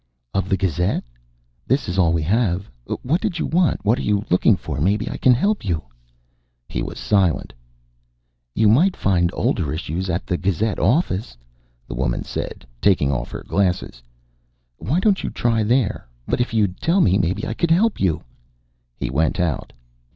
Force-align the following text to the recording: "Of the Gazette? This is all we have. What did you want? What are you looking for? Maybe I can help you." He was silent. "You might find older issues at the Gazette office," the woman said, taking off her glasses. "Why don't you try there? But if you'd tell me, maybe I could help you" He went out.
"Of 0.33 0.49
the 0.49 0.57
Gazette? 0.57 1.03
This 1.67 1.87
is 1.87 1.99
all 1.99 2.11
we 2.11 2.23
have. 2.23 2.67
What 3.03 3.21
did 3.21 3.37
you 3.37 3.45
want? 3.45 3.85
What 3.85 3.99
are 3.99 4.01
you 4.01 4.25
looking 4.31 4.55
for? 4.55 4.81
Maybe 4.81 5.07
I 5.07 5.15
can 5.17 5.35
help 5.35 5.63
you." 5.63 5.83
He 6.67 6.81
was 6.81 6.97
silent. 6.97 7.53
"You 8.55 8.67
might 8.67 8.95
find 8.97 9.29
older 9.31 9.71
issues 9.71 10.09
at 10.09 10.25
the 10.25 10.37
Gazette 10.37 10.79
office," 10.79 11.37
the 11.87 11.93
woman 11.93 12.23
said, 12.23 12.65
taking 12.81 13.11
off 13.11 13.29
her 13.29 13.43
glasses. 13.47 14.01
"Why 14.77 14.99
don't 14.99 15.21
you 15.23 15.29
try 15.29 15.61
there? 15.61 16.07
But 16.27 16.41
if 16.41 16.51
you'd 16.51 16.81
tell 16.81 17.01
me, 17.01 17.19
maybe 17.19 17.45
I 17.47 17.53
could 17.53 17.69
help 17.69 17.99
you" 17.99 18.23
He 18.99 19.11
went 19.11 19.39
out. 19.39 19.71